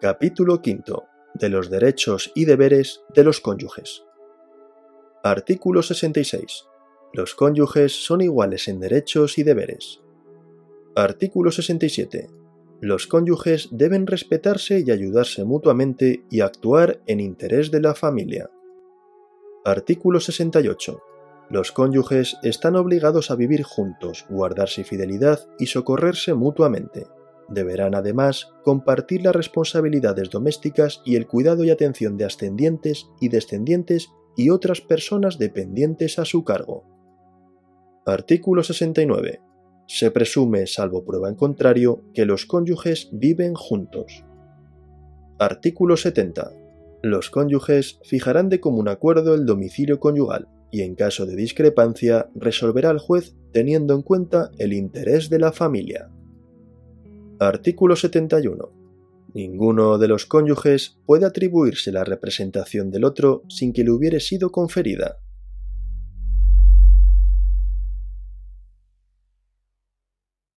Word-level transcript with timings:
Capítulo 0.00 0.60
V. 0.64 1.02
De 1.34 1.48
los 1.48 1.70
derechos 1.70 2.30
y 2.36 2.44
deberes 2.44 3.02
de 3.16 3.24
los 3.24 3.40
cónyuges. 3.40 4.04
Artículo 5.24 5.82
66. 5.82 6.66
Los 7.12 7.34
cónyuges 7.34 8.04
son 8.04 8.20
iguales 8.20 8.68
en 8.68 8.78
derechos 8.78 9.38
y 9.38 9.42
deberes. 9.42 10.00
Artículo 10.94 11.50
67. 11.50 12.28
Los 12.80 13.08
cónyuges 13.08 13.70
deben 13.72 14.06
respetarse 14.06 14.84
y 14.86 14.92
ayudarse 14.92 15.42
mutuamente 15.42 16.22
y 16.30 16.42
actuar 16.42 17.00
en 17.08 17.18
interés 17.18 17.72
de 17.72 17.80
la 17.80 17.96
familia. 17.96 18.52
Artículo 19.64 20.20
68. 20.20 21.02
Los 21.50 21.72
cónyuges 21.72 22.36
están 22.44 22.76
obligados 22.76 23.32
a 23.32 23.34
vivir 23.34 23.64
juntos, 23.64 24.26
guardarse 24.30 24.84
fidelidad 24.84 25.48
y 25.58 25.66
socorrerse 25.66 26.34
mutuamente. 26.34 27.08
Deberán 27.48 27.94
además 27.94 28.52
compartir 28.62 29.22
las 29.22 29.34
responsabilidades 29.34 30.30
domésticas 30.30 31.00
y 31.04 31.16
el 31.16 31.26
cuidado 31.26 31.64
y 31.64 31.70
atención 31.70 32.16
de 32.16 32.26
ascendientes 32.26 33.08
y 33.20 33.28
descendientes 33.28 34.08
y 34.36 34.50
otras 34.50 34.80
personas 34.80 35.38
dependientes 35.38 36.18
a 36.18 36.24
su 36.24 36.44
cargo. 36.44 36.84
Artículo 38.06 38.62
69. 38.62 39.40
Se 39.86 40.10
presume, 40.10 40.66
salvo 40.66 41.04
prueba 41.04 41.28
en 41.28 41.34
contrario, 41.34 42.04
que 42.12 42.26
los 42.26 42.44
cónyuges 42.44 43.08
viven 43.12 43.54
juntos. 43.54 44.24
Artículo 45.38 45.96
70. 45.96 46.52
Los 47.02 47.30
cónyuges 47.30 47.98
fijarán 48.04 48.48
de 48.48 48.60
común 48.60 48.88
acuerdo 48.88 49.34
el 49.34 49.46
domicilio 49.46 50.00
conyugal 50.00 50.48
y 50.70 50.82
en 50.82 50.94
caso 50.94 51.26
de 51.26 51.36
discrepancia 51.36 52.28
resolverá 52.34 52.90
el 52.90 52.98
juez 52.98 53.34
teniendo 53.52 53.94
en 53.94 54.02
cuenta 54.02 54.50
el 54.58 54.72
interés 54.72 55.30
de 55.30 55.38
la 55.38 55.52
familia. 55.52 56.10
Artículo 57.40 57.94
71. 57.94 58.72
Ninguno 59.32 59.96
de 59.98 60.08
los 60.08 60.26
cónyuges 60.26 60.98
puede 61.06 61.24
atribuirse 61.24 61.92
la 61.92 62.02
representación 62.02 62.90
del 62.90 63.04
otro 63.04 63.44
sin 63.48 63.72
que 63.72 63.84
le 63.84 63.92
hubiere 63.92 64.18
sido 64.18 64.50
conferida. 64.50 65.18